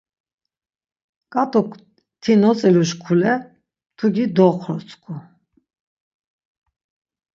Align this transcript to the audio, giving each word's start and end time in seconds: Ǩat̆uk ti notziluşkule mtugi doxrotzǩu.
Ǩat̆uk 1.33 1.69
ti 2.21 2.33
notziluşkule 2.41 3.33
mtugi 3.41 4.25
doxrotzǩu. 4.35 5.13